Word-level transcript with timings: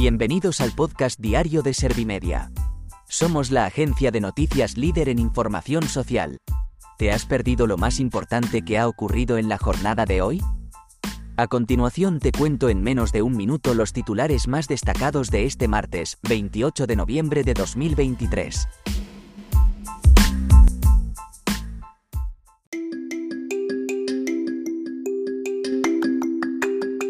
Bienvenidos 0.00 0.60
al 0.60 0.70
podcast 0.70 1.18
diario 1.18 1.62
de 1.62 1.74
Servimedia. 1.74 2.52
Somos 3.08 3.50
la 3.50 3.66
agencia 3.66 4.12
de 4.12 4.20
noticias 4.20 4.76
líder 4.76 5.08
en 5.08 5.18
información 5.18 5.88
social. 5.88 6.38
¿Te 6.98 7.10
has 7.10 7.26
perdido 7.26 7.66
lo 7.66 7.78
más 7.78 7.98
importante 7.98 8.62
que 8.62 8.78
ha 8.78 8.86
ocurrido 8.86 9.38
en 9.38 9.48
la 9.48 9.58
jornada 9.58 10.04
de 10.04 10.22
hoy? 10.22 10.40
A 11.36 11.48
continuación 11.48 12.20
te 12.20 12.30
cuento 12.30 12.68
en 12.68 12.80
menos 12.80 13.10
de 13.10 13.22
un 13.22 13.36
minuto 13.36 13.74
los 13.74 13.92
titulares 13.92 14.46
más 14.46 14.68
destacados 14.68 15.32
de 15.32 15.46
este 15.46 15.66
martes, 15.66 16.18
28 16.28 16.86
de 16.86 16.94
noviembre 16.94 17.42
de 17.42 17.54
2023. 17.54 18.68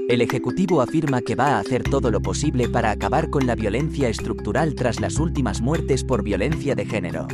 El 0.08 0.22
Ejecutivo 0.22 0.80
afirma 0.80 1.20
que 1.20 1.34
va 1.34 1.56
a 1.56 1.58
hacer 1.58 1.82
todo 1.82 2.10
lo 2.10 2.22
posible 2.22 2.66
para 2.66 2.90
acabar 2.90 3.28
con 3.28 3.46
la 3.46 3.54
violencia 3.54 4.08
estructural 4.08 4.74
tras 4.74 5.00
las 5.00 5.18
últimas 5.18 5.60
muertes 5.60 6.02
por 6.02 6.22
violencia 6.22 6.74
de 6.74 6.86
género. 6.86 7.28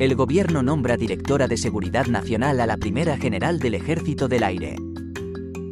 El 0.00 0.16
Gobierno 0.16 0.64
nombra 0.64 0.96
directora 0.96 1.46
de 1.46 1.56
Seguridad 1.56 2.06
Nacional 2.06 2.58
a 2.58 2.66
la 2.66 2.76
primera 2.76 3.16
general 3.16 3.60
del 3.60 3.74
Ejército 3.74 4.26
del 4.26 4.42
Aire. 4.42 4.74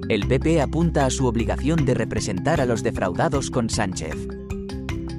El 0.09 0.29
PP 0.29 0.61
apunta 0.61 1.05
a 1.05 1.11
su 1.11 1.27
obligación 1.27 1.85
de 1.85 1.95
representar 1.95 2.61
a 2.61 2.65
los 2.65 2.85
defraudados 2.85 3.51
con 3.51 3.69
Sánchez. 3.69 4.15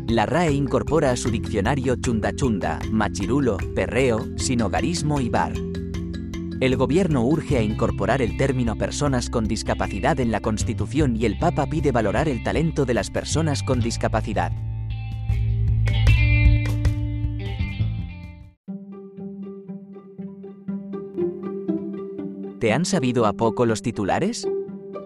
La 0.07 0.25
RAE 0.25 0.53
incorpora 0.53 1.11
a 1.11 1.17
su 1.17 1.29
diccionario 1.29 1.97
chunda 1.97 2.33
chunda, 2.33 2.79
machirulo, 2.89 3.57
perreo, 3.75 4.25
sinogarismo 4.37 5.19
y 5.19 5.27
bar. 5.27 5.68
El 6.59 6.75
gobierno 6.75 7.23
urge 7.23 7.57
a 7.57 7.61
incorporar 7.61 8.21
el 8.21 8.35
término 8.35 8.75
personas 8.75 9.29
con 9.29 9.47
discapacidad 9.47 10.19
en 10.19 10.29
la 10.29 10.41
Constitución 10.41 11.15
y 11.15 11.25
el 11.25 11.39
Papa 11.39 11.65
pide 11.67 11.93
valorar 11.93 12.27
el 12.27 12.43
talento 12.43 12.85
de 12.85 12.93
las 12.93 13.09
personas 13.09 13.63
con 13.63 13.79
discapacidad. 13.79 14.51
¿Te 22.59 22.73
han 22.73 22.83
sabido 22.83 23.25
a 23.25 23.31
poco 23.31 23.65
los 23.65 23.81
titulares? 23.81 24.45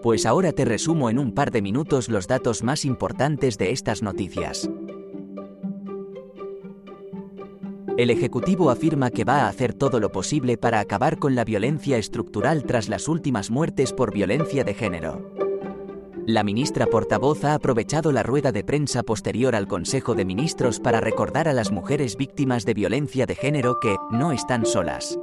Pues 0.02 0.26
ahora 0.26 0.50
te 0.50 0.64
resumo 0.64 1.08
en 1.08 1.20
un 1.20 1.32
par 1.32 1.52
de 1.52 1.62
minutos 1.62 2.08
los 2.08 2.26
datos 2.26 2.64
más 2.64 2.84
importantes 2.84 3.58
de 3.58 3.70
estas 3.70 4.02
noticias. 4.02 4.68
El 7.96 8.10
Ejecutivo 8.10 8.70
afirma 8.70 9.10
que 9.10 9.22
va 9.22 9.42
a 9.42 9.48
hacer 9.48 9.72
todo 9.72 10.00
lo 10.00 10.10
posible 10.10 10.58
para 10.58 10.80
acabar 10.80 11.16
con 11.18 11.36
la 11.36 11.44
violencia 11.44 11.96
estructural 11.96 12.64
tras 12.64 12.88
las 12.88 13.06
últimas 13.06 13.52
muertes 13.52 13.92
por 13.92 14.12
violencia 14.12 14.64
de 14.64 14.74
género. 14.74 15.30
La 16.26 16.42
ministra 16.42 16.86
portavoz 16.86 17.44
ha 17.44 17.54
aprovechado 17.54 18.10
la 18.10 18.24
rueda 18.24 18.50
de 18.50 18.64
prensa 18.64 19.04
posterior 19.04 19.54
al 19.54 19.68
Consejo 19.68 20.16
de 20.16 20.24
Ministros 20.24 20.80
para 20.80 21.00
recordar 21.00 21.46
a 21.46 21.52
las 21.52 21.70
mujeres 21.70 22.16
víctimas 22.16 22.64
de 22.64 22.74
violencia 22.74 23.26
de 23.26 23.36
género 23.36 23.78
que 23.78 23.96
no 24.10 24.32
están 24.32 24.66
solas. 24.66 25.16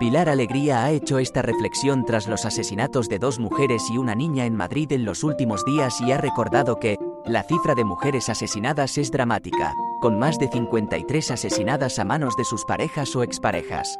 Pilar 0.00 0.30
Alegría 0.30 0.84
ha 0.84 0.90
hecho 0.90 1.18
esta 1.18 1.42
reflexión 1.42 2.06
tras 2.06 2.28
los 2.28 2.46
asesinatos 2.46 3.10
de 3.10 3.18
dos 3.18 3.38
mujeres 3.38 3.90
y 3.90 3.98
una 3.98 4.14
niña 4.14 4.46
en 4.46 4.56
Madrid 4.56 4.90
en 4.92 5.04
los 5.04 5.22
últimos 5.22 5.66
días 5.66 6.00
y 6.00 6.12
ha 6.12 6.18
recordado 6.18 6.78
que 6.78 6.96
la 7.26 7.42
cifra 7.42 7.74
de 7.74 7.84
mujeres 7.84 8.28
asesinadas 8.28 8.96
es 8.98 9.10
dramática, 9.10 9.74
con 10.00 10.18
más 10.18 10.38
de 10.38 10.48
53 10.48 11.30
asesinadas 11.30 11.98
a 11.98 12.04
manos 12.04 12.36
de 12.36 12.44
sus 12.44 12.64
parejas 12.64 13.14
o 13.16 13.22
exparejas. 13.22 13.98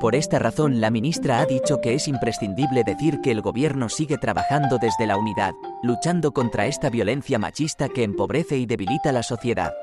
Por 0.00 0.14
esta 0.14 0.38
razón, 0.38 0.80
la 0.80 0.90
ministra 0.90 1.40
ha 1.40 1.46
dicho 1.46 1.80
que 1.82 1.94
es 1.94 2.08
imprescindible 2.08 2.84
decir 2.84 3.20
que 3.20 3.30
el 3.30 3.42
gobierno 3.42 3.90
sigue 3.90 4.16
trabajando 4.16 4.78
desde 4.78 5.06
la 5.06 5.18
unidad, 5.18 5.52
luchando 5.82 6.32
contra 6.32 6.66
esta 6.66 6.88
violencia 6.88 7.38
machista 7.38 7.88
que 7.88 8.02
empobrece 8.02 8.56
y 8.56 8.64
debilita 8.64 9.12
la 9.12 9.22
sociedad. 9.22 9.74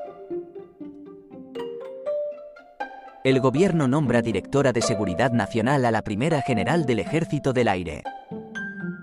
El 3.22 3.38
gobierno 3.38 3.86
nombra 3.86 4.20
directora 4.20 4.72
de 4.72 4.82
Seguridad 4.82 5.30
Nacional 5.30 5.84
a 5.84 5.92
la 5.92 6.02
primera 6.02 6.42
general 6.42 6.84
del 6.84 6.98
Ejército 6.98 7.52
del 7.52 7.68
Aire. 7.68 8.02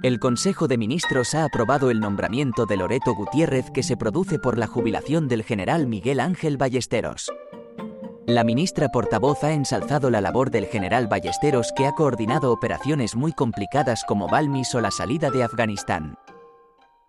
El 0.02 0.18
Consejo 0.18 0.70
de 0.70 0.78
Ministros 0.78 1.36
ha 1.36 1.44
aprobado 1.44 1.92
el 1.92 2.00
nombramiento 2.00 2.66
de 2.66 2.78
Loreto 2.78 3.14
Gutiérrez 3.14 3.70
que 3.70 3.84
se 3.84 3.98
produce 3.98 4.40
por 4.40 4.58
la 4.58 4.66
jubilación 4.66 5.28
del 5.28 5.44
general 5.44 5.88
Miguel 5.88 6.22
Ángel 6.22 6.56
Ballesteros. 6.56 7.30
La 8.26 8.46
ministra 8.46 8.88
portavoz 8.90 9.44
ha 9.44 9.52
ensalzado 9.52 10.10
la 10.10 10.22
labor 10.22 10.52
del 10.52 10.68
general 10.68 11.08
Ballesteros 11.08 11.74
que 11.76 11.86
ha 11.86 11.92
coordinado 11.92 12.54
operaciones 12.54 13.18
muy 13.18 13.34
complicadas 13.34 14.06
como 14.06 14.30
Balmis 14.30 14.74
o 14.74 14.80
la 14.80 14.92
salida 14.92 15.32
de 15.32 15.44
Afganistán. 15.44 16.16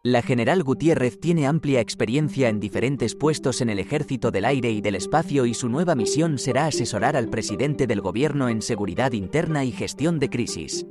La 0.03 0.23
general 0.23 0.65
Gutiérrez 0.65 1.21
tiene 1.21 1.47
amplia 1.47 1.81
experiencia 1.81 2.49
en 2.49 2.59
diferentes 2.59 3.15
puestos 3.15 3.61
en 3.61 3.71
el 3.71 3.79
ejército 3.79 4.33
del 4.33 4.47
aire 4.47 4.73
y 4.73 4.81
del 4.81 4.97
espacio 4.97 5.47
y 5.47 5.55
su 5.55 5.69
nueva 5.69 5.95
misión 5.95 6.39
será 6.39 6.67
asesorar 6.67 7.17
al 7.17 7.29
presidente 7.29 7.87
del 7.87 8.00
gobierno 8.00 8.49
en 8.49 8.62
seguridad 8.62 9.12
interna 9.12 9.65
y 9.65 9.71
gestión 9.71 10.19
de 10.19 10.29
crisis. 10.29 10.87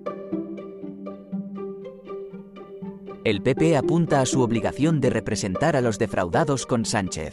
El 3.30 3.44
PP 3.44 3.78
apunta 3.78 4.22
a 4.22 4.26
su 4.26 4.42
obligación 4.42 5.00
de 5.00 5.12
representar 5.12 5.76
a 5.76 5.82
los 5.82 6.00
defraudados 6.00 6.66
con 6.66 6.84
Sánchez. 6.84 7.32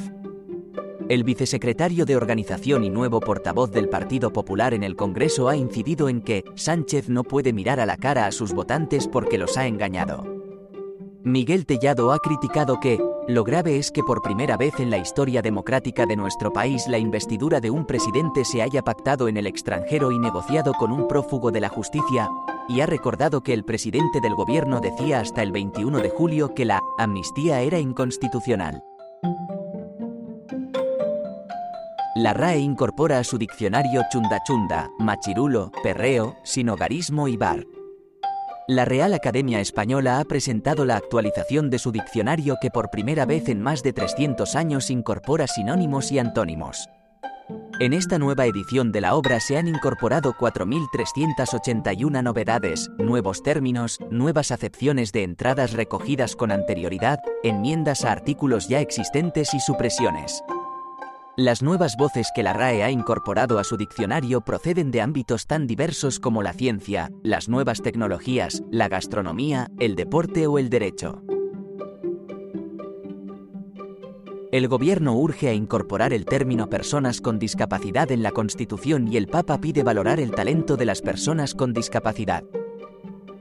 El 1.08 1.24
vicesecretario 1.24 2.04
de 2.04 2.16
Organización 2.16 2.84
y 2.84 2.90
nuevo 2.90 3.18
portavoz 3.18 3.70
del 3.70 3.88
Partido 3.88 4.30
Popular 4.30 4.74
en 4.74 4.82
el 4.82 4.94
Congreso 4.94 5.48
ha 5.48 5.56
incidido 5.56 6.10
en 6.10 6.20
que 6.20 6.44
Sánchez 6.54 7.08
no 7.08 7.24
puede 7.24 7.54
mirar 7.54 7.80
a 7.80 7.86
la 7.86 7.96
cara 7.96 8.26
a 8.26 8.32
sus 8.32 8.52
votantes 8.52 9.08
porque 9.08 9.38
los 9.38 9.56
ha 9.56 9.66
engañado. 9.66 10.26
Miguel 11.24 11.64
Tellado 11.64 12.12
ha 12.12 12.18
criticado 12.18 12.78
que, 12.78 13.00
lo 13.26 13.42
grave 13.42 13.78
es 13.78 13.90
que 13.90 14.02
por 14.02 14.20
primera 14.20 14.58
vez 14.58 14.78
en 14.78 14.90
la 14.90 14.98
historia 14.98 15.40
democrática 15.40 16.04
de 16.04 16.16
nuestro 16.16 16.52
país 16.52 16.86
la 16.88 16.98
investidura 16.98 17.58
de 17.62 17.70
un 17.70 17.86
presidente 17.86 18.44
se 18.44 18.60
haya 18.60 18.82
pactado 18.82 19.28
en 19.28 19.38
el 19.38 19.46
extranjero 19.46 20.12
y 20.12 20.18
negociado 20.18 20.74
con 20.74 20.92
un 20.92 21.08
prófugo 21.08 21.50
de 21.50 21.60
la 21.60 21.70
justicia, 21.70 22.28
y 22.68 22.80
ha 22.80 22.86
recordado 22.86 23.42
que 23.42 23.52
el 23.52 23.64
presidente 23.64 24.20
del 24.20 24.34
gobierno 24.34 24.80
decía 24.80 25.20
hasta 25.20 25.42
el 25.42 25.52
21 25.52 25.98
de 25.98 26.10
julio 26.10 26.54
que 26.54 26.64
la 26.64 26.80
amnistía 26.98 27.60
era 27.60 27.78
inconstitucional. 27.78 28.82
La 32.16 32.32
RAE 32.32 32.60
incorpora 32.60 33.18
a 33.18 33.24
su 33.24 33.36
diccionario 33.36 34.02
chunda 34.10 34.42
chunda, 34.42 34.90
machirulo, 34.98 35.70
perreo, 35.82 36.36
sinogarismo 36.44 37.28
y 37.28 37.36
bar. 37.36 37.66
La 38.68 38.84
Real 38.84 39.14
Academia 39.14 39.60
Española 39.60 40.18
ha 40.18 40.24
presentado 40.24 40.84
la 40.84 40.96
actualización 40.96 41.70
de 41.70 41.78
su 41.78 41.92
diccionario 41.92 42.56
que 42.60 42.70
por 42.70 42.90
primera 42.90 43.26
vez 43.26 43.48
en 43.48 43.60
más 43.60 43.82
de 43.82 43.92
300 43.92 44.56
años 44.56 44.90
incorpora 44.90 45.46
sinónimos 45.46 46.10
y 46.10 46.18
antónimos. 46.18 46.88
En 47.78 47.92
esta 47.92 48.18
nueva 48.18 48.46
edición 48.46 48.90
de 48.90 49.00
la 49.00 49.14
obra 49.14 49.38
se 49.38 49.56
han 49.58 49.68
incorporado 49.68 50.32
4.381 50.32 52.22
novedades, 52.22 52.90
nuevos 52.98 53.42
términos, 53.42 53.98
nuevas 54.10 54.50
acepciones 54.50 55.12
de 55.12 55.22
entradas 55.22 55.72
recogidas 55.72 56.34
con 56.34 56.50
anterioridad, 56.50 57.20
enmiendas 57.42 58.04
a 58.04 58.12
artículos 58.12 58.68
ya 58.68 58.80
existentes 58.80 59.54
y 59.54 59.60
supresiones. 59.60 60.42
Las 61.36 61.62
nuevas 61.62 61.96
voces 61.98 62.32
que 62.34 62.42
la 62.42 62.54
RAE 62.54 62.82
ha 62.82 62.90
incorporado 62.90 63.58
a 63.58 63.64
su 63.64 63.76
diccionario 63.76 64.40
proceden 64.40 64.90
de 64.90 65.02
ámbitos 65.02 65.46
tan 65.46 65.66
diversos 65.66 66.18
como 66.18 66.42
la 66.42 66.54
ciencia, 66.54 67.12
las 67.22 67.50
nuevas 67.50 67.82
tecnologías, 67.82 68.62
la 68.70 68.88
gastronomía, 68.88 69.70
el 69.78 69.96
deporte 69.96 70.46
o 70.46 70.58
el 70.58 70.70
derecho. 70.70 71.22
El 74.52 74.68
gobierno 74.68 75.16
urge 75.16 75.48
a 75.48 75.54
incorporar 75.54 76.12
el 76.12 76.24
término 76.24 76.70
personas 76.70 77.20
con 77.20 77.40
discapacidad 77.40 78.12
en 78.12 78.22
la 78.22 78.30
Constitución 78.30 79.08
y 79.12 79.16
el 79.16 79.26
Papa 79.26 79.60
pide 79.60 79.82
valorar 79.82 80.20
el 80.20 80.30
talento 80.30 80.76
de 80.76 80.84
las 80.84 81.02
personas 81.02 81.54
con 81.54 81.72
discapacidad. 81.72 82.44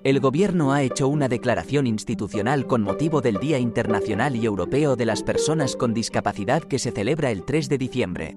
El 0.03 0.19
gobierno 0.19 0.73
ha 0.73 0.81
hecho 0.81 1.07
una 1.07 1.27
declaración 1.27 1.85
institucional 1.85 2.65
con 2.65 2.81
motivo 2.81 3.21
del 3.21 3.37
Día 3.37 3.59
Internacional 3.59 4.35
y 4.35 4.45
Europeo 4.45 4.95
de 4.95 5.05
las 5.05 5.21
Personas 5.21 5.75
con 5.75 5.93
Discapacidad 5.93 6.63
que 6.63 6.79
se 6.79 6.91
celebra 6.91 7.29
el 7.29 7.43
3 7.43 7.69
de 7.69 7.77
diciembre. 7.77 8.35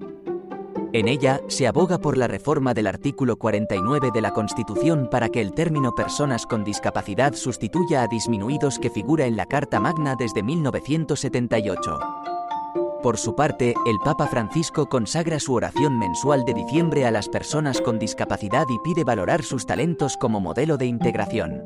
En 0.93 1.07
ella 1.07 1.41
se 1.47 1.67
aboga 1.67 1.99
por 1.99 2.17
la 2.17 2.27
reforma 2.27 2.75
del 2.75 2.87
artículo 2.87 3.37
49 3.37 4.11
de 4.13 4.21
la 4.21 4.31
Constitución 4.31 5.07
para 5.11 5.29
que 5.29 5.41
el 5.41 5.53
término 5.53 5.93
personas 5.95 6.45
con 6.45 6.63
discapacidad 6.63 7.33
sustituya 7.33 8.03
a 8.03 8.07
disminuidos 8.07 8.77
que 8.79 8.89
figura 8.89 9.25
en 9.25 9.37
la 9.37 9.45
Carta 9.45 9.79
Magna 9.79 10.15
desde 10.15 10.41
1978. 10.41 12.28
Por 13.01 13.17
su 13.17 13.33
parte, 13.33 13.75
el 13.85 13.97
Papa 13.99 14.27
Francisco 14.27 14.89
consagra 14.89 15.39
su 15.39 15.53
oración 15.53 15.97
mensual 15.97 16.43
de 16.43 16.53
diciembre 16.53 17.05
a 17.05 17.11
las 17.11 17.29
personas 17.29 17.79
con 17.79 17.97
discapacidad 17.97 18.65
y 18.69 18.77
pide 18.79 19.05
valorar 19.05 19.41
sus 19.43 19.65
talentos 19.65 20.17
como 20.17 20.41
modelo 20.41 20.75
de 20.75 20.87
integración. 20.87 21.63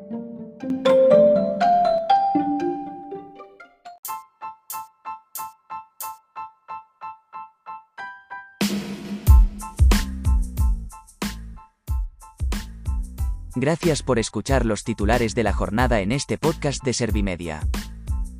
Gracias 13.56 14.03
por 14.03 14.19
escuchar 14.19 14.65
los 14.65 14.83
titulares 14.83 15.33
de 15.33 15.44
la 15.44 15.53
jornada 15.53 16.01
en 16.01 16.12
este 16.12 16.38
podcast 16.38 16.83
de 16.83 16.94
Servimedia. 16.94 17.62